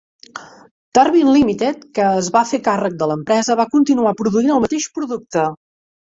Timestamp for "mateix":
4.65-4.89